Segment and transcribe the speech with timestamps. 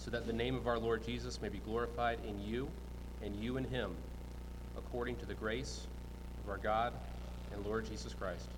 [0.00, 2.70] so that the name of our Lord Jesus may be glorified in you
[3.22, 3.94] and you in him,
[4.78, 5.86] according to the grace
[6.42, 6.94] of our God
[7.52, 8.48] and Lord Jesus Christ.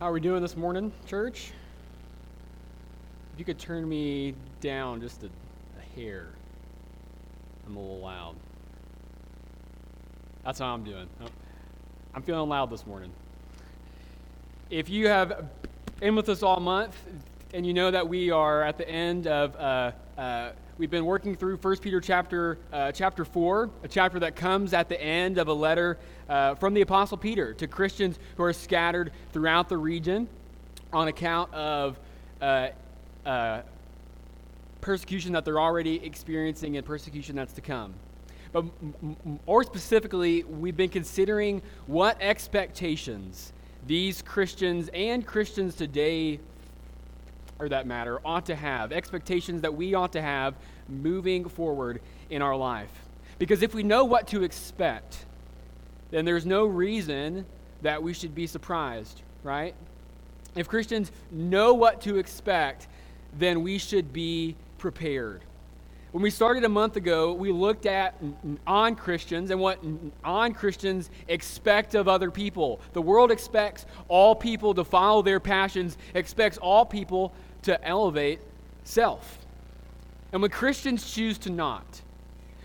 [0.00, 1.52] How are we doing this morning, church?
[3.34, 6.28] If you could turn me down just a, a hair,
[7.66, 8.36] I'm a little loud.
[10.42, 11.08] That's how I'm doing.
[11.20, 11.26] Oh,
[12.16, 13.12] I'm feeling loud this morning.
[14.70, 15.50] If you have
[16.00, 16.96] been with us all month,
[17.52, 21.36] and you know that we are at the end of, uh, uh, we've been working
[21.36, 25.48] through 1 Peter chapter, uh, chapter 4, a chapter that comes at the end of
[25.48, 25.98] a letter
[26.30, 30.26] uh, from the Apostle Peter to Christians who are scattered throughout the region
[30.94, 31.98] on account of
[32.40, 32.68] uh,
[33.26, 33.60] uh,
[34.80, 37.92] persecution that they're already experiencing and persecution that's to come.
[38.56, 43.52] Um, but more specifically, we've been considering what expectations
[43.86, 46.40] these Christians and Christians today,
[47.58, 48.92] or that matter, ought to have.
[48.92, 50.54] Expectations that we ought to have
[50.88, 52.90] moving forward in our life.
[53.38, 55.26] Because if we know what to expect,
[56.10, 57.44] then there's no reason
[57.82, 59.74] that we should be surprised, right?
[60.56, 62.88] If Christians know what to expect,
[63.38, 65.42] then we should be prepared.
[66.16, 68.14] When we started a month ago, we looked at
[68.66, 69.80] non Christians and what
[70.24, 72.80] non Christians expect of other people.
[72.94, 78.40] The world expects all people to follow their passions, expects all people to elevate
[78.82, 79.40] self.
[80.32, 82.00] And when Christians choose to not,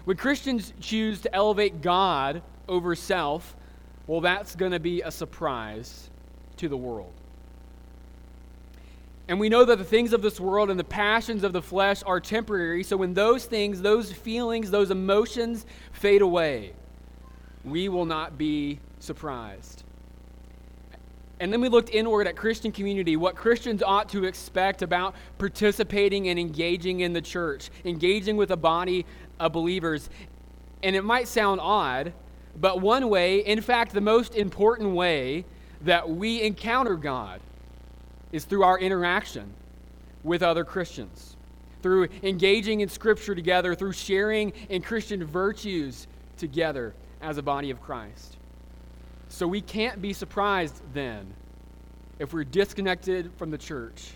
[0.05, 3.57] when Christians choose to elevate God over self,
[4.07, 6.09] well, that's going to be a surprise
[6.55, 7.20] to the world.
[9.31, 12.03] And we know that the things of this world and the passions of the flesh
[12.03, 12.83] are temporary.
[12.83, 16.73] So when those things, those feelings, those emotions fade away,
[17.63, 19.85] we will not be surprised.
[21.39, 26.27] And then we looked inward at Christian community, what Christians ought to expect about participating
[26.27, 29.05] and engaging in the church, engaging with a body
[29.39, 30.09] of believers.
[30.83, 32.11] And it might sound odd,
[32.57, 35.45] but one way, in fact, the most important way
[35.79, 37.39] that we encounter God
[38.31, 39.53] is through our interaction
[40.23, 41.35] with other Christians,
[41.81, 47.81] through engaging in Scripture together, through sharing in Christian virtues together as a body of
[47.81, 48.37] Christ.
[49.29, 51.33] So we can't be surprised then
[52.19, 54.11] if we're disconnected from the church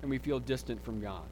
[0.00, 1.24] and we feel distant from God.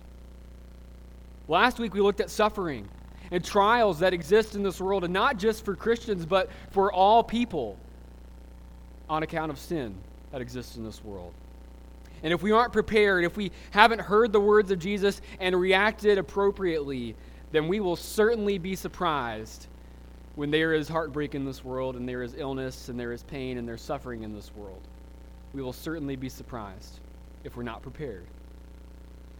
[1.48, 2.88] Last week we looked at suffering
[3.30, 7.22] and trials that exist in this world, and not just for Christians, but for all
[7.22, 7.78] people
[9.08, 9.94] on account of sin
[10.32, 11.32] that exists in this world.
[12.22, 16.18] And if we aren't prepared, if we haven't heard the words of Jesus and reacted
[16.18, 17.16] appropriately,
[17.50, 19.66] then we will certainly be surprised
[20.34, 23.58] when there is heartbreak in this world and there is illness and there is pain
[23.58, 24.80] and there's suffering in this world.
[25.52, 27.00] We will certainly be surprised
[27.44, 28.24] if we're not prepared.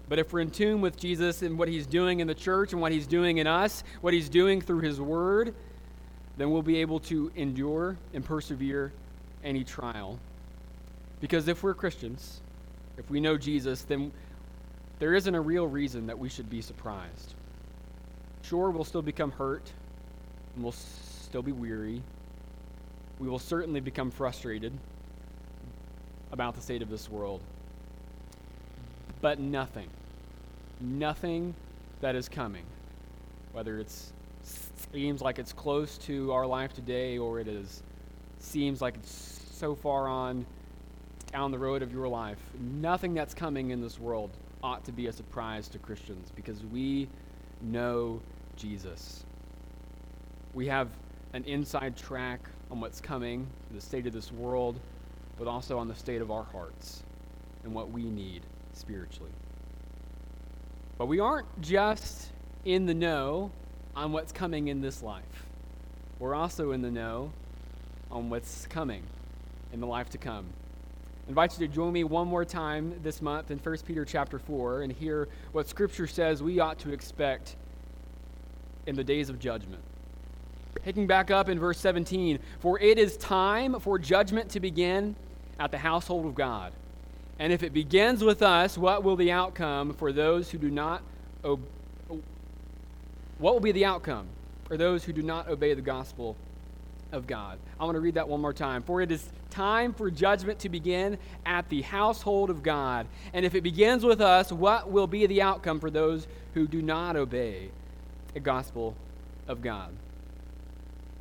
[0.08, 2.82] But if we're in tune with Jesus and what he's doing in the church and
[2.82, 5.54] what he's doing in us, what he's doing through his word,
[6.36, 8.92] then we'll be able to endure and persevere
[9.42, 10.18] any trial.
[11.20, 12.42] Because if we're Christians,
[13.02, 14.12] if we know Jesus, then
[14.98, 17.34] there isn't a real reason that we should be surprised.
[18.42, 19.72] Sure, we'll still become hurt,
[20.54, 22.02] and we'll still be weary.
[23.18, 24.72] We will certainly become frustrated
[26.30, 27.40] about the state of this world.
[29.20, 29.88] But nothing,
[30.80, 31.54] nothing
[32.00, 32.64] that is coming,
[33.52, 33.92] whether it
[34.92, 37.82] seems like it's close to our life today or it is
[38.38, 40.44] seems like it's so far on
[41.32, 44.30] down the road of your life, nothing that's coming in this world
[44.62, 47.08] ought to be a surprise to Christians because we
[47.62, 48.20] know
[48.56, 49.24] Jesus.
[50.52, 50.88] We have
[51.32, 52.40] an inside track
[52.70, 54.78] on what's coming, the state of this world,
[55.38, 57.02] but also on the state of our hearts
[57.64, 58.42] and what we need
[58.74, 59.32] spiritually.
[60.98, 62.30] But we aren't just
[62.64, 63.50] in the know
[63.96, 65.46] on what's coming in this life.
[66.18, 67.32] We're also in the know
[68.10, 69.02] on what's coming
[69.72, 70.52] in the life to come.
[71.32, 74.82] Invite you to join me one more time this month in 1 Peter chapter 4
[74.82, 77.56] and hear what Scripture says we ought to expect
[78.84, 79.82] in the days of judgment.
[80.84, 85.16] Picking back up in verse 17, for it is time for judgment to begin
[85.58, 86.74] at the household of God.
[87.38, 91.02] And if it begins with us, what will the outcome for those who do not
[91.42, 91.64] obey?
[93.38, 94.26] What will be the outcome
[94.64, 96.36] for those who do not obey the gospel
[97.12, 97.58] of God?
[97.78, 98.82] I want to read that one more time.
[98.82, 103.06] For it is time for judgment to begin at the household of God.
[103.32, 106.82] And if it begins with us, what will be the outcome for those who do
[106.82, 107.70] not obey
[108.34, 108.96] the gospel
[109.46, 109.92] of God?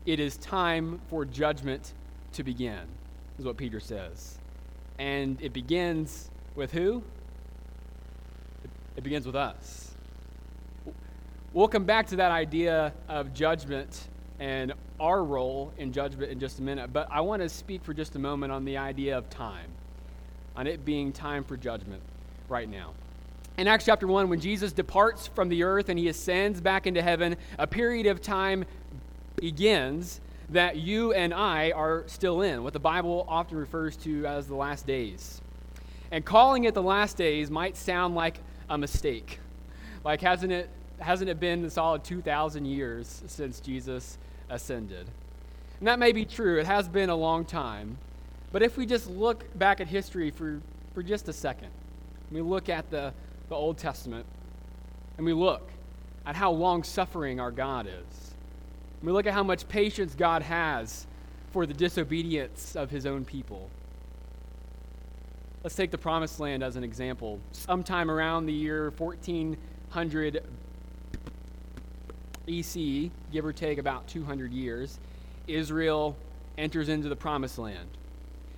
[0.05, 1.93] It is time for judgment
[2.33, 2.79] to begin,
[3.37, 4.39] is what Peter says.
[4.97, 7.03] And it begins with who?
[8.95, 9.95] It begins with us.
[11.53, 14.07] We'll come back to that idea of judgment
[14.41, 17.93] and our role in judgment in just a minute, but I want to speak for
[17.93, 19.69] just a moment on the idea of time,
[20.55, 22.01] on it being time for judgment
[22.49, 22.93] right now.
[23.59, 27.03] In Acts chapter 1, when Jesus departs from the earth and he ascends back into
[27.03, 28.65] heaven, a period of time
[29.35, 34.47] begins that you and I are still in, what the Bible often refers to as
[34.47, 35.39] the last days.
[36.09, 38.39] And calling it the last days might sound like
[38.71, 39.39] a mistake.
[40.03, 40.67] Like, hasn't it,
[40.97, 44.17] hasn't it been a solid 2,000 years since Jesus
[44.51, 45.09] ascended?
[45.79, 46.59] And that may be true.
[46.59, 47.97] It has been a long time.
[48.51, 50.61] But if we just look back at history for,
[50.93, 51.69] for just a second,
[52.31, 53.13] we look at the,
[53.49, 54.25] the Old Testament,
[55.17, 55.71] and we look
[56.25, 58.31] at how long suffering our God is
[59.03, 61.07] we look at how much patience God has
[61.51, 63.69] for the disobedience of his own people.
[65.63, 67.39] Let's take the Promised Land as an example.
[67.51, 70.43] Sometime around the year 1400
[72.47, 74.99] BC, give or take about 200 years,
[75.47, 76.15] Israel
[76.57, 77.89] enters into the Promised Land.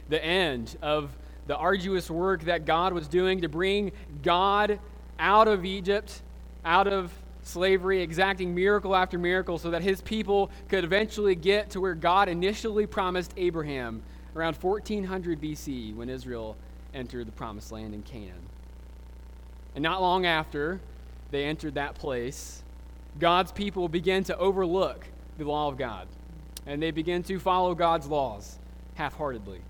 [0.09, 1.15] The end of
[1.47, 3.91] the arduous work that God was doing to bring
[4.21, 4.79] God
[5.19, 6.21] out of Egypt,
[6.65, 7.11] out of
[7.43, 12.29] slavery, exacting miracle after miracle so that his people could eventually get to where God
[12.29, 14.01] initially promised Abraham
[14.35, 16.55] around 1400 BC when Israel
[16.93, 18.47] entered the promised land in Canaan.
[19.75, 20.79] And not long after
[21.31, 22.62] they entered that place,
[23.19, 25.05] God's people begin to overlook
[25.37, 26.07] the law of God
[26.65, 28.57] and they begin to follow God's laws
[28.95, 29.61] half heartedly.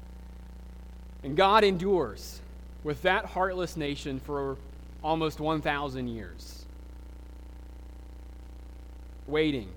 [1.24, 2.42] And God endures
[2.84, 4.58] with that heartless nation for
[5.04, 6.66] almost 1,000 years
[9.28, 9.70] waiting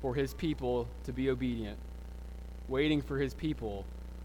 [0.00, 1.78] for his people to be obedient,
[2.68, 3.84] waiting for his people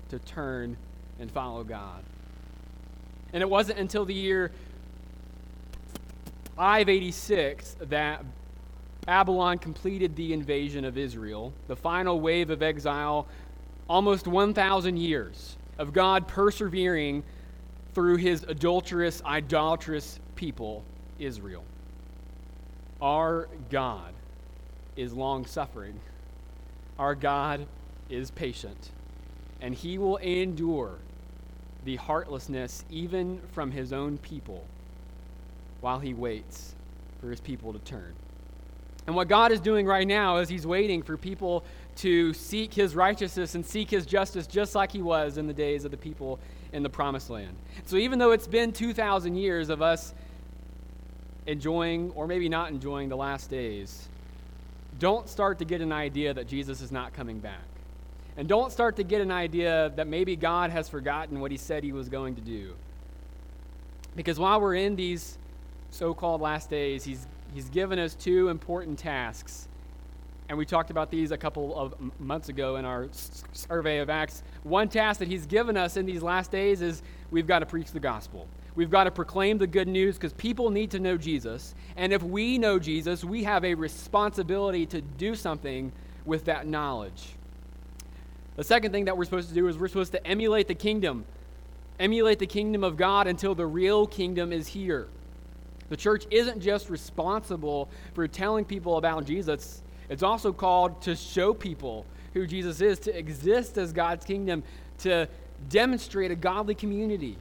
[0.09, 0.75] to turn
[1.19, 2.03] and follow God.
[3.31, 4.51] And it wasn't until the year
[6.57, 8.25] 586 that
[9.05, 13.27] Babylon completed the invasion of Israel, the final wave of exile,
[13.87, 17.23] almost 1,000 years of God persevering
[17.93, 20.83] through his adulterous, idolatrous people,
[21.19, 21.63] Israel.
[23.03, 24.15] Our God
[24.95, 25.99] is long suffering.
[26.97, 27.67] Our God
[28.09, 28.89] is patient,
[29.61, 30.97] and he will endure
[31.85, 34.65] the heartlessness even from his own people
[35.81, 36.75] while he waits
[37.19, 38.13] for his people to turn.
[39.07, 41.63] And what God is doing right now is he's waiting for people
[41.97, 45.85] to seek his righteousness and seek his justice just like he was in the days
[45.85, 46.39] of the people
[46.73, 47.55] in the promised land.
[47.85, 50.13] So even though it's been 2,000 years of us
[51.45, 54.09] enjoying or maybe not enjoying the last days,
[54.99, 57.63] don't start to get an idea that Jesus is not coming back.
[58.35, 61.83] And don't start to get an idea that maybe God has forgotten what he said
[61.83, 62.75] he was going to do.
[64.15, 65.37] Because while we're in these
[65.91, 69.67] so called last days, he's, he's given us two important tasks.
[70.49, 73.09] And we talked about these a couple of months ago in our
[73.51, 74.43] survey of Acts.
[74.63, 77.91] One task that he's given us in these last days is we've got to preach
[77.91, 78.47] the gospel.
[78.75, 81.75] We've got to proclaim the good news because people need to know Jesus.
[81.97, 85.91] And if we know Jesus, we have a responsibility to do something
[86.25, 87.29] with that knowledge.
[88.55, 91.25] The second thing that we're supposed to do is we're supposed to emulate the kingdom,
[91.99, 95.07] emulate the kingdom of God until the real kingdom is here.
[95.89, 101.53] The church isn't just responsible for telling people about Jesus, it's also called to show
[101.53, 104.63] people who Jesus is, to exist as God's kingdom,
[104.99, 105.27] to
[105.69, 107.37] demonstrate a godly community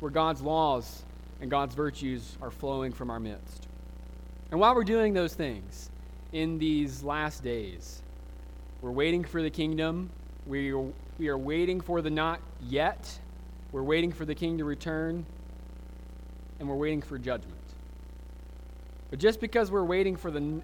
[0.00, 1.04] where God's laws
[1.40, 3.66] and God's virtues are flowing from our midst.
[4.50, 5.90] And while we're doing those things
[6.32, 8.02] in these last days,
[8.80, 10.10] we're waiting for the kingdom.
[10.46, 10.86] We are,
[11.18, 13.18] we are waiting for the not yet.
[13.72, 15.26] We're waiting for the king to return.
[16.58, 17.57] And we're waiting for judgment.
[19.10, 20.60] But just because we're waiting for the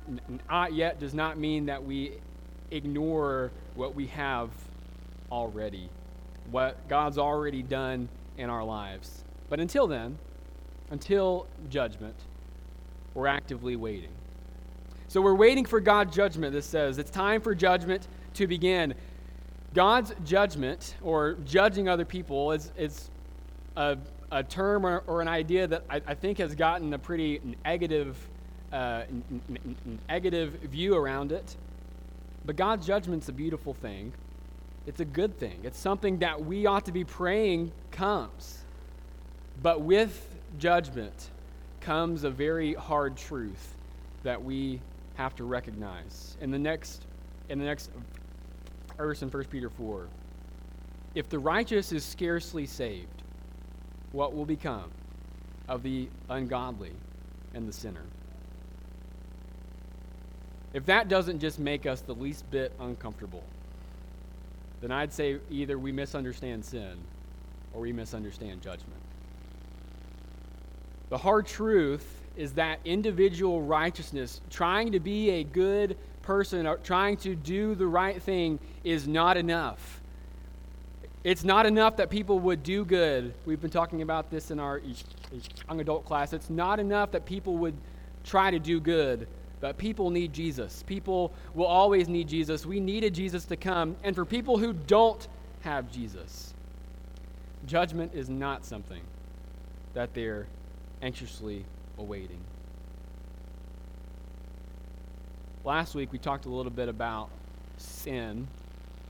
[0.51, 2.13] not yet does not mean that we
[2.71, 4.51] ignore what we have
[5.33, 5.89] already,
[6.51, 9.25] what God's already done in our lives.
[9.49, 10.19] But until then,
[10.91, 12.17] until judgment,
[13.15, 14.11] we're actively waiting.
[15.09, 16.99] So we're waiting for God's judgment, this says.
[16.99, 18.95] It's time for judgment to begin.
[19.75, 23.11] God's judgment, or judging other people, is, is
[23.77, 23.99] a,
[24.31, 28.17] a term or, or an idea that I, I, think has gotten a pretty negative,
[28.75, 29.04] uh,
[30.09, 31.57] negative view around it.
[32.45, 34.12] But God's judgment's a beautiful thing.
[34.87, 35.61] It's a good thing.
[35.62, 38.59] It's something that we ought to be praying comes.
[39.62, 40.28] But with
[40.59, 41.31] judgment
[41.81, 43.76] comes a very hard truth
[44.25, 44.81] that we
[45.14, 46.37] have to recognize.
[46.40, 47.07] In the next
[47.49, 47.90] in the next
[48.97, 50.09] verse in 1 Peter 4,
[51.14, 53.23] if the righteous is scarcely saved,
[54.12, 54.90] what will become
[55.69, 56.93] of the ungodly
[57.52, 58.04] and the sinner?
[60.75, 63.45] If that doesn't just make us the least bit uncomfortable,
[64.81, 66.99] then I'd say either we misunderstand sin
[67.73, 69.00] or we misunderstand judgment.
[71.11, 77.19] The hard truth is that individual righteousness, trying to be a good person, or trying
[77.19, 80.00] to do the right thing, is not enough.
[81.23, 83.33] It's not enough that people would do good.
[83.47, 84.81] We've been talking about this in our
[85.69, 86.33] young adult class.
[86.33, 87.76] It's not enough that people would
[88.25, 89.28] try to do good,
[89.64, 90.85] but people need Jesus.
[90.87, 92.66] People will always need Jesus.
[92.66, 93.97] We needed Jesus to come.
[94.04, 95.26] And for people who don't
[95.62, 96.52] have Jesus,
[97.64, 99.00] judgment is not something
[99.94, 100.49] that they're
[101.00, 101.64] anxiously
[101.97, 102.40] awaiting.
[105.64, 107.30] Last week, we talked a little bit about
[107.78, 108.47] sin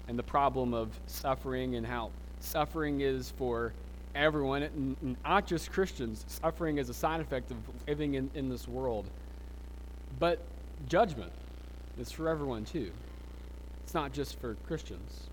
[0.06, 3.72] and the problem of suffering and how suffering is for
[4.14, 6.24] everyone, not just Christians.
[6.28, 7.56] Suffering is a side effect of
[7.88, 9.10] living in, in this world.
[10.18, 10.40] But
[10.88, 11.32] judgment
[11.98, 12.92] is for everyone, too.
[13.82, 15.28] It's not just for Christians.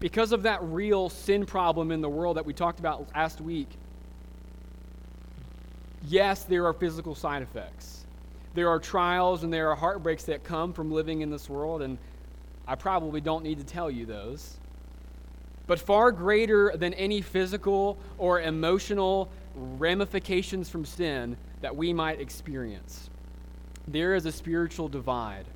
[0.00, 3.68] because of that real sin problem in the world that we talked about last week,
[6.06, 8.06] yes, there are physical side effects.
[8.54, 11.98] There are trials and there are heartbreaks that come from living in this world, and
[12.66, 14.56] I probably don't need to tell you those.
[15.66, 23.10] But far greater than any physical or emotional ramifications from sin that we might experience,
[23.86, 25.46] there is a spiritual divide,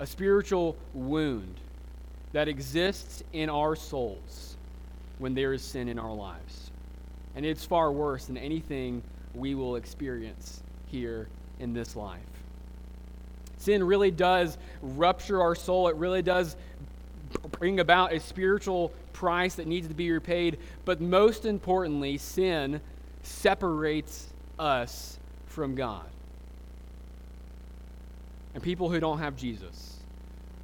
[0.00, 1.60] a spiritual wound
[2.32, 4.56] that exists in our souls
[5.18, 6.70] when there is sin in our lives.
[7.34, 9.02] And it's far worse than anything
[9.34, 12.20] we will experience here in this life.
[13.56, 15.88] Sin really does rupture our soul.
[15.88, 16.56] It really does
[17.52, 20.58] bring about a spiritual price that needs to be repaid.
[20.84, 22.80] But most importantly, sin
[23.28, 24.26] separates
[24.58, 26.06] us from God.
[28.54, 29.98] And people who don't have Jesus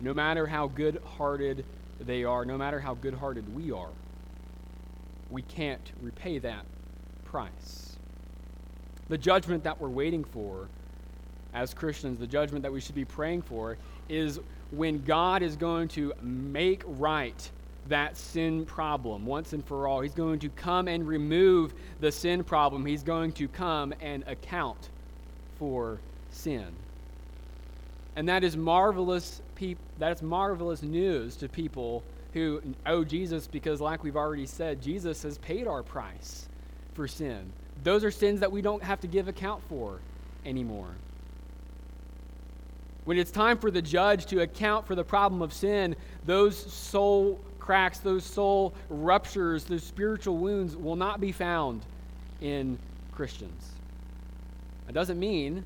[0.00, 1.64] no matter how good hearted
[2.00, 3.90] they are, no matter how good hearted we are,
[5.30, 6.64] we can't repay that
[7.24, 7.96] price.
[9.08, 10.68] The judgment that we're waiting for
[11.52, 13.76] as Christians, the judgment that we should be praying for,
[14.08, 14.40] is
[14.70, 17.50] when God is going to make right
[17.88, 20.00] that sin problem once and for all.
[20.00, 22.86] He's going to come and remove the sin problem.
[22.86, 24.90] He's going to come and account
[25.58, 26.00] for
[26.30, 26.66] sin.
[28.16, 34.02] And that is marvelous peop- that's marvelous news to people who owe Jesus because like
[34.02, 36.48] we've already said, Jesus has paid our price
[36.94, 37.52] for sin.
[37.82, 40.00] Those are sins that we don't have to give account for
[40.44, 40.94] anymore.
[43.04, 47.40] When it's time for the judge to account for the problem of sin, those soul
[47.64, 51.80] cracks, those soul ruptures, those spiritual wounds will not be found
[52.42, 52.78] in
[53.10, 53.70] Christians.
[54.84, 55.64] That doesn't mean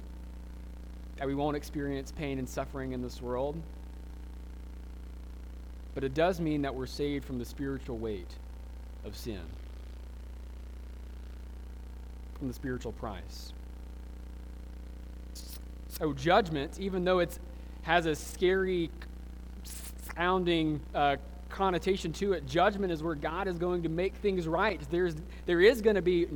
[1.17, 3.61] that we won't experience pain and suffering in this world.
[5.97, 8.31] But it does mean that we're saved from the spiritual weight
[9.05, 9.41] of sin,
[12.39, 13.53] from the spiritual price.
[15.89, 17.37] So, judgment, even though it
[17.83, 18.89] has a scary
[20.15, 21.17] sounding uh,
[21.49, 24.81] connotation to it, judgment is where God is going to make things right.
[24.91, 25.15] There's,
[25.47, 26.29] there is going to be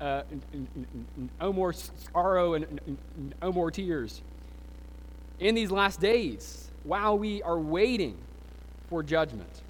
[0.00, 2.98] no more sorrow and
[3.42, 4.22] no more tears
[5.38, 8.16] in these last days while we are waiting
[8.88, 9.62] for judgment.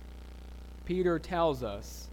[0.84, 2.08] Peter tells us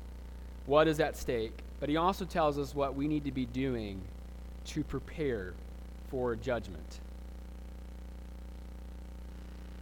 [0.66, 4.02] what is at stake, but he also tells us what we need to be doing
[4.66, 5.54] to prepare
[6.10, 7.00] for judgment.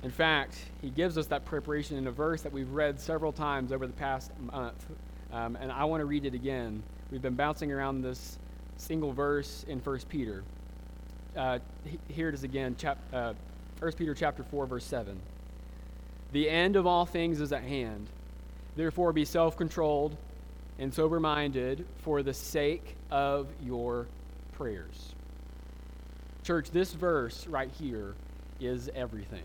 [0.05, 3.71] In fact, he gives us that preparation in a verse that we've read several times
[3.71, 4.85] over the past month.
[5.33, 6.83] Um, and I want to read it again.
[7.09, 8.37] We've been bouncing around this
[8.77, 10.43] single verse in 1 Peter.
[11.35, 11.57] Uh,
[12.07, 13.33] here it is again, chap, uh,
[13.79, 15.19] 1 Peter chapter 4, verse 7.
[16.33, 18.07] The end of all things is at hand.
[18.75, 20.15] Therefore, be self controlled
[20.77, 24.05] and sober minded for the sake of your
[24.51, 25.15] prayers.
[26.43, 28.13] Church, this verse right here
[28.59, 29.41] is everything.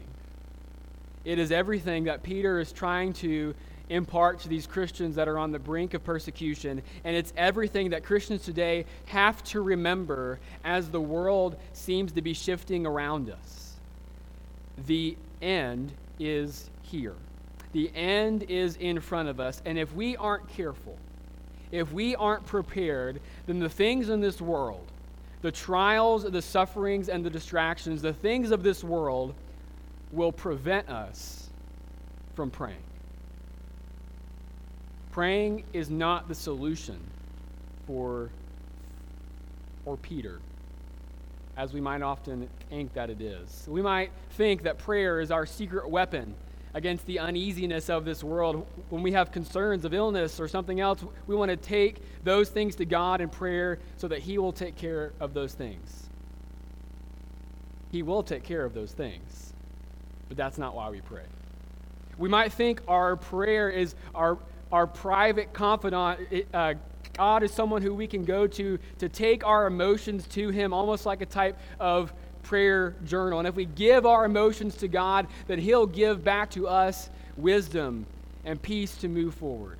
[1.24, 3.54] It is everything that Peter is trying to
[3.90, 6.80] impart to these Christians that are on the brink of persecution.
[7.04, 12.32] And it's everything that Christians today have to remember as the world seems to be
[12.32, 13.74] shifting around us.
[14.86, 17.16] The end is here,
[17.72, 19.60] the end is in front of us.
[19.64, 20.96] And if we aren't careful,
[21.70, 24.86] if we aren't prepared, then the things in this world,
[25.42, 29.34] the trials, the sufferings, and the distractions, the things of this world
[30.12, 31.48] will prevent us
[32.34, 32.82] from praying.
[35.12, 36.98] Praying is not the solution
[37.86, 38.30] for
[39.84, 40.40] or Peter,
[41.56, 43.66] as we might often think that it is.
[43.68, 46.34] We might think that prayer is our secret weapon
[46.74, 48.66] against the uneasiness of this world.
[48.90, 52.76] When we have concerns of illness or something else, we want to take those things
[52.76, 56.08] to God in prayer so that He will take care of those things.
[57.90, 59.52] He will take care of those things,
[60.30, 61.24] but that's not why we pray.
[62.16, 64.38] We might think our prayer is our,
[64.70, 66.20] our private confidant.
[66.54, 66.74] Uh,
[67.14, 71.04] God is someone who we can go to to take our emotions to Him, almost
[71.04, 72.12] like a type of
[72.44, 73.40] prayer journal.
[73.40, 78.06] And if we give our emotions to God, then He'll give back to us wisdom
[78.44, 79.78] and peace to move forward.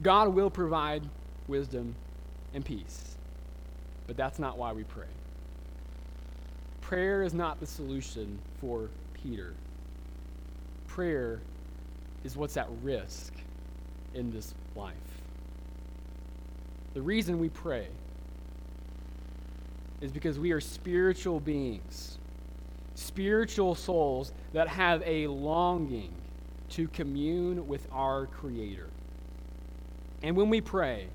[0.00, 1.02] God will provide
[1.48, 1.94] wisdom
[2.54, 3.16] and peace,
[4.06, 5.04] but that's not why we pray.
[6.80, 8.88] Prayer is not the solution for
[9.22, 9.54] Peter.
[10.86, 11.40] Prayer
[12.24, 13.32] is what's at risk
[14.14, 14.94] in this life.
[16.94, 17.88] The reason we pray
[20.00, 22.18] is because we are spiritual beings,
[22.94, 26.12] spiritual souls that have a longing
[26.70, 28.88] to commune with our Creator.
[30.22, 31.06] And when we pray,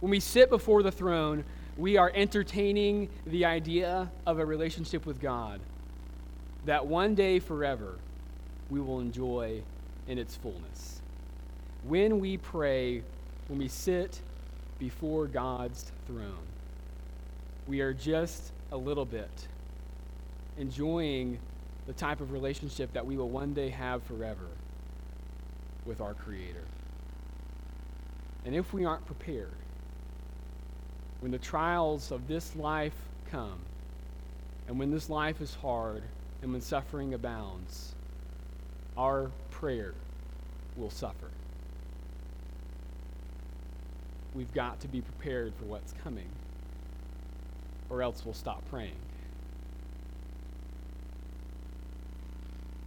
[0.00, 1.44] when we sit before the throne,
[1.76, 5.60] we are entertaining the idea of a relationship with God
[6.64, 7.98] that one day forever
[8.68, 9.62] we will enjoy
[10.06, 11.00] in its fullness.
[11.84, 13.02] When we pray,
[13.48, 14.20] when we sit
[14.78, 16.46] before God's throne,
[17.66, 19.48] we are just a little bit
[20.58, 21.38] enjoying
[21.86, 24.46] the type of relationship that we will one day have forever
[25.86, 26.64] with our Creator.
[28.44, 29.52] And if we aren't prepared,
[31.20, 32.94] when the trials of this life
[33.30, 33.58] come,
[34.68, 36.02] and when this life is hard,
[36.42, 37.94] and when suffering abounds,
[38.96, 39.94] our prayer
[40.76, 41.30] will suffer.
[44.34, 46.28] We've got to be prepared for what's coming
[47.90, 48.96] or else we'll stop praying.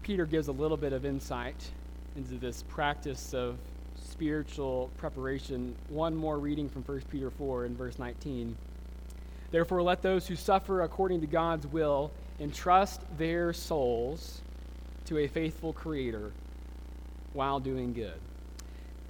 [0.02, 1.72] Peter gives a little bit of insight
[2.16, 3.58] into this practice of
[3.96, 5.76] spiritual preparation.
[5.90, 8.56] One more reading from 1 Peter 4 in verse 19.
[9.52, 14.42] Therefore, let those who suffer according to God's will entrust their souls
[15.06, 16.32] to a faithful Creator
[17.34, 18.20] while doing good.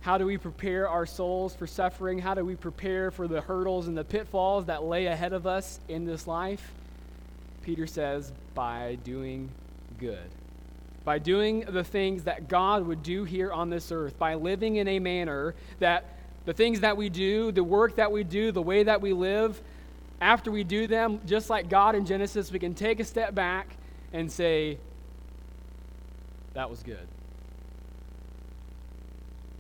[0.02, 2.20] How do we prepare our souls for suffering?
[2.20, 5.80] How do we prepare for the hurdles and the pitfalls that lay ahead of us
[5.88, 6.72] in this life?
[7.62, 9.50] Peter says, by doing
[9.98, 10.30] good.
[11.06, 14.88] By doing the things that God would do here on this earth, by living in
[14.90, 16.06] a manner that
[16.46, 19.62] the things that we do, the work that we do, the way that we live,
[20.24, 23.76] after we do them, just like God in Genesis, we can take a step back
[24.14, 24.78] and say,
[26.54, 27.08] that was good.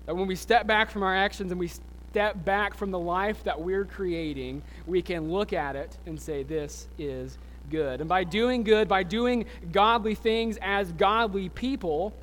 [0.05, 3.43] That when we step back from our actions and we step back from the life
[3.43, 7.37] that we're creating, we can look at it and say, This is
[7.69, 8.01] good.
[8.01, 12.13] And by doing good, by doing godly things as godly people,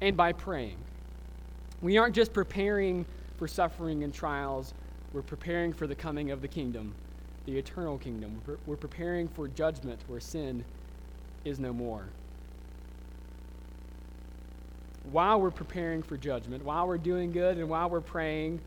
[0.00, 0.78] and by praying,
[1.82, 3.04] we aren't just preparing
[3.36, 4.74] for suffering and trials,
[5.12, 6.94] we're preparing for the coming of the kingdom,
[7.46, 8.40] the eternal kingdom.
[8.66, 10.64] We're preparing for judgment where sin
[11.44, 12.04] is no more
[15.10, 18.60] while we're preparing for judgment, while we're doing good, and while we're praying,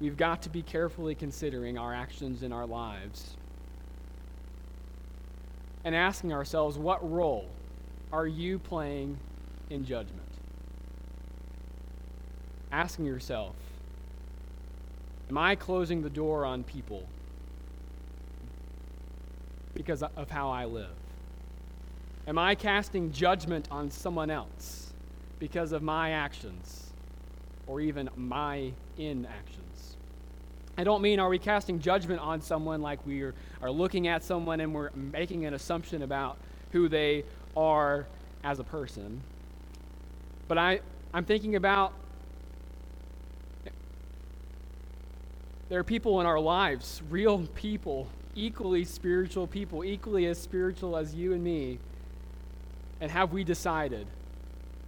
[0.00, 3.36] we've got to be carefully considering our actions in our lives
[5.84, 7.48] and asking ourselves, what role
[8.12, 9.18] are you playing
[9.70, 10.22] in judgment?
[12.70, 13.54] Asking yourself,
[15.30, 17.06] am I closing the door on people
[19.76, 20.90] because of how I live?
[22.26, 24.86] Am I casting judgment on someone else?
[25.38, 26.92] because of my actions
[27.66, 29.96] or even my inactions.
[30.78, 34.22] I don't mean are we casting judgment on someone like we are, are looking at
[34.22, 36.36] someone and we're making an assumption about
[36.72, 37.24] who they
[37.56, 38.06] are
[38.44, 39.22] as a person.
[40.48, 40.80] But I,
[41.12, 41.92] I'm thinking about
[45.68, 48.06] there are people in our lives, real people
[48.36, 51.78] equally spiritual people, equally as spiritual as you and me?
[53.00, 54.06] And have we decided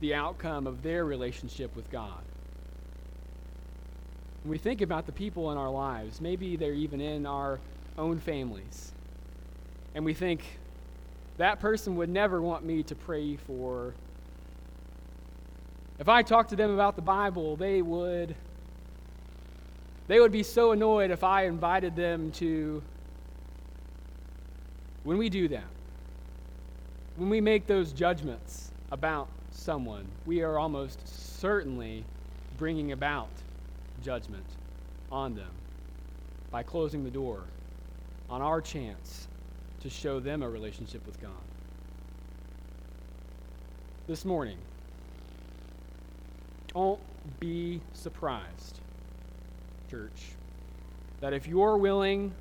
[0.01, 2.23] the outcome of their relationship with God?
[4.45, 7.59] When we think about the people in our lives, maybe they're even in our
[7.99, 8.93] own families,
[9.95, 10.45] and we think,
[11.39, 13.95] that person would never want me to pray for.
[15.99, 18.35] If I talked to them about the Bible, they would
[20.09, 22.83] they would be so annoyed if I invited them to
[25.05, 25.65] when we do that.
[27.17, 31.01] When we make those judgments about someone, we are almost
[31.41, 32.05] certainly
[32.59, 33.29] bringing about
[34.03, 34.45] judgment
[35.11, 35.51] on them
[36.51, 37.43] by closing the door
[38.31, 39.27] on our chance
[39.81, 41.31] to show them a relationship with God.
[44.07, 44.59] This morning,
[46.73, 47.01] don't
[47.41, 48.81] be surprised,
[49.91, 50.33] church,
[51.21, 52.33] that if you're willing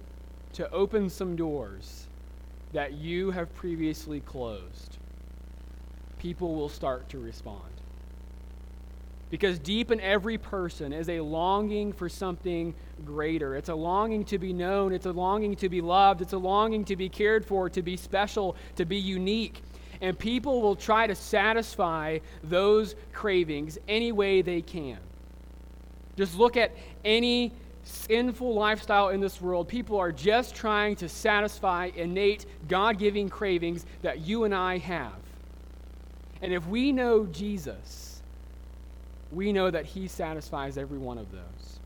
[0.53, 2.07] to open some doors
[2.73, 4.97] that you have previously closed,
[6.19, 7.61] people will start to respond.
[9.29, 13.55] Because deep in every person is a longing for something greater.
[13.55, 14.93] It's a longing to be known.
[14.93, 16.21] It's a longing to be loved.
[16.21, 19.61] It's a longing to be cared for, to be special, to be unique.
[19.99, 24.99] And people will try to satisfy those cravings any way they can.
[26.15, 27.51] Just look at any
[27.87, 29.67] sinful lifestyle in this world.
[29.67, 35.13] People are just trying to satisfy innate, God giving cravings that you and I have.
[36.41, 38.21] And if we know Jesus,
[39.31, 41.79] we know that He satisfies every one of those.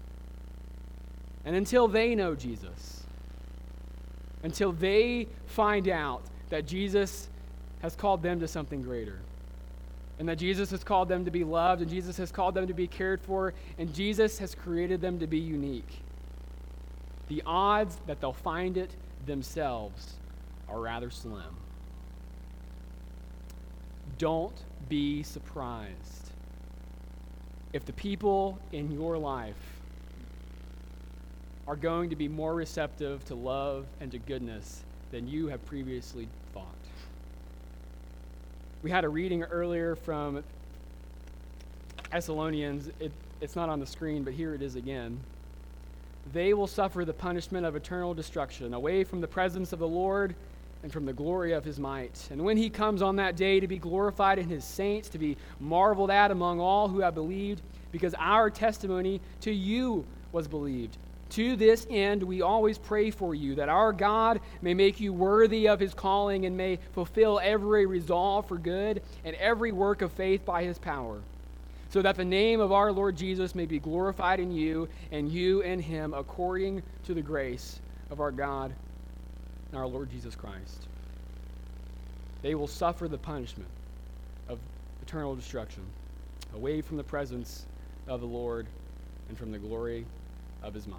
[1.46, 3.04] And until they know Jesus,
[4.44, 7.30] until they find out that Jesus
[7.82, 9.20] has called them to something greater,
[10.22, 12.76] and that Jesus has called them to be loved, and Jesus has called them to
[12.76, 16.04] be cared for, and Jesus has created them to be unique,
[17.28, 18.92] the odds that they'll find it
[19.26, 20.18] themselves
[20.70, 21.58] are rather slim.
[24.20, 24.54] Don't
[24.90, 26.30] be surprised
[27.74, 29.82] if the people in your life
[31.66, 36.28] are going to be more receptive to love and to goodness than you have previously.
[38.84, 40.44] We had a reading earlier from
[42.12, 42.90] Thessalonians.
[43.00, 45.20] It, it's not on the screen, but here it is again.
[46.34, 50.34] They will suffer the punishment of eternal destruction, away from the presence of the Lord
[50.82, 52.28] and from the glory of his might.
[52.32, 55.38] And when he comes on that day to be glorified in his saints, to be
[55.60, 60.98] marveled at among all who have believed, because our testimony to you was believed.
[61.32, 65.70] To this end, we always pray for you, that our God may make you worthy
[65.70, 70.46] of his calling and may fulfill every resolve for good and every work of faith
[70.46, 71.22] by his power,
[71.90, 75.62] so that the name of our Lord Jesus may be glorified in you and you
[75.62, 78.74] in him, according to the grace of our God
[79.72, 80.88] and our Lord Jesus Christ.
[82.42, 83.70] They will suffer the punishment
[84.50, 84.60] of
[85.02, 85.84] eternal destruction
[86.54, 87.66] away from the presence
[88.06, 88.68] of the Lord
[89.30, 90.06] and from the glory
[90.62, 90.98] of his might.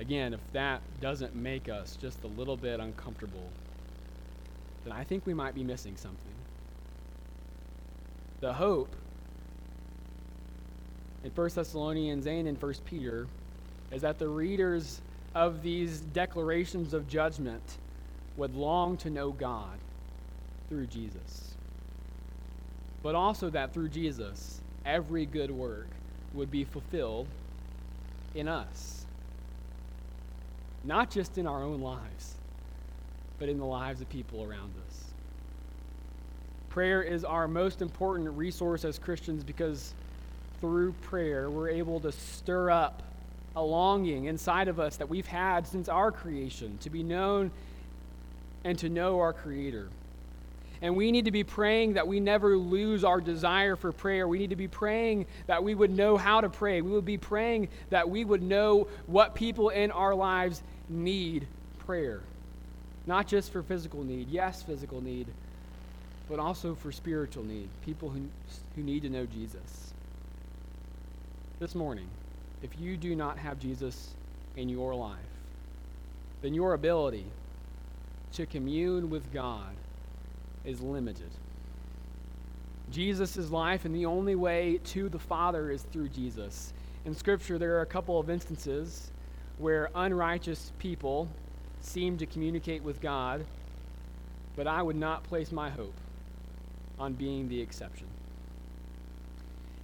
[0.00, 3.50] Again, if that doesn't make us just a little bit uncomfortable,
[4.82, 6.32] then I think we might be missing something.
[8.40, 8.96] The hope
[11.22, 13.28] in 1 Thessalonians and in 1 Peter
[13.92, 15.02] is that the readers
[15.34, 17.76] of these declarations of judgment
[18.38, 19.78] would long to know God
[20.70, 21.56] through Jesus.
[23.02, 25.88] But also that through Jesus, every good work
[26.32, 27.26] would be fulfilled
[28.34, 28.99] in us.
[30.84, 32.34] Not just in our own lives,
[33.38, 35.04] but in the lives of people around us.
[36.68, 39.92] Prayer is our most important resource as Christians because
[40.60, 43.02] through prayer we're able to stir up
[43.56, 47.50] a longing inside of us that we've had since our creation to be known
[48.64, 49.88] and to know our Creator.
[50.82, 54.26] And we need to be praying that we never lose our desire for prayer.
[54.26, 56.80] We need to be praying that we would know how to pray.
[56.80, 61.46] We would be praying that we would know what people in our lives need
[61.80, 62.22] prayer.
[63.06, 65.26] Not just for physical need, yes, physical need,
[66.28, 68.22] but also for spiritual need, people who,
[68.74, 69.92] who need to know Jesus.
[71.58, 72.08] This morning,
[72.62, 74.10] if you do not have Jesus
[74.56, 75.18] in your life,
[76.40, 77.26] then your ability
[78.32, 79.74] to commune with God
[80.64, 81.30] is limited.
[82.90, 86.72] Jesus' life and the only way to the Father is through Jesus.
[87.04, 89.10] In Scripture, there are a couple of instances
[89.58, 91.28] where unrighteous people
[91.80, 93.44] seem to communicate with God,
[94.56, 95.94] but I would not place my hope
[96.98, 98.06] on being the exception.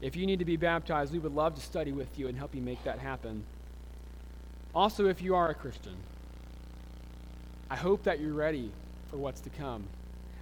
[0.02, 2.54] If you need to be baptized, we would love to study with you and help
[2.54, 3.44] you make that happen.
[4.74, 5.96] Also, if you are a Christian,
[7.70, 8.70] I hope that you're ready
[9.10, 9.84] for what's to come.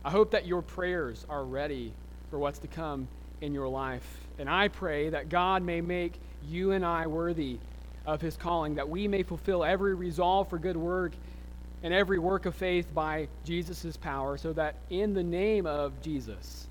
[0.04, 1.92] I hope that your prayers are ready
[2.30, 3.08] for what's to come
[3.40, 4.06] in your life.
[4.38, 7.58] And I pray that God may make you and I worthy
[8.04, 11.12] of his calling, that we may fulfill every resolve for good work
[11.82, 16.66] and every work of faith by Jesus' power, so that in the name of Jesus,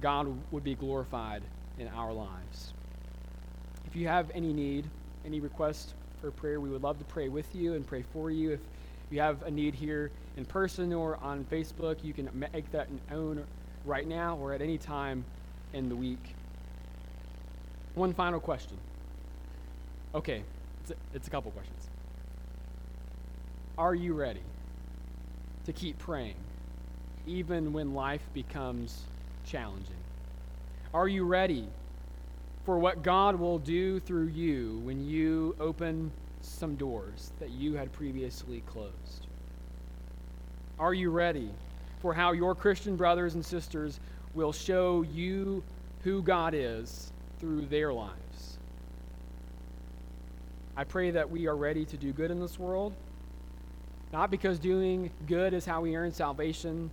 [0.00, 1.42] God would be glorified
[1.78, 2.74] in our lives.
[3.86, 4.84] If you have any need,
[5.24, 8.52] any request for prayer, we would love to pray with you and pray for you.
[8.52, 8.60] If
[9.10, 13.44] you have a need here in person or on Facebook, you can make that known
[13.84, 15.24] right now or at any time
[15.72, 16.34] in the week.
[17.94, 18.76] One final question.
[20.14, 20.42] Okay,
[20.82, 21.88] it's a, it's a couple questions.
[23.76, 24.42] Are you ready
[25.64, 26.36] to keep praying
[27.26, 29.02] even when life becomes
[29.44, 29.96] challenging?
[30.92, 31.66] Are you ready
[32.64, 37.92] for what God will do through you when you open some doors that you had
[37.92, 39.26] previously closed?
[40.78, 41.50] Are you ready
[42.00, 44.00] for how your Christian brothers and sisters
[44.34, 45.62] will show you
[46.02, 48.58] who God is through their lives?
[50.76, 52.92] I pray that we are ready to do good in this world,
[54.12, 56.90] not because doing good is how we earn salvation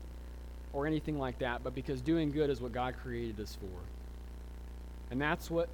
[0.74, 3.80] or anything like that, but because doing good is what God created us for.
[5.10, 5.68] And that's what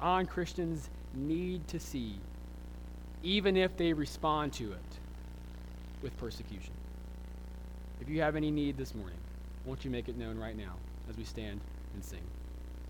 [0.00, 2.20] non Christians need to see,
[3.22, 4.98] even if they respond to it
[6.02, 6.77] with persecution.
[8.00, 9.18] If you have any need this morning,
[9.64, 10.74] won't you make it known right now
[11.10, 11.60] as we stand
[11.94, 12.37] and sing?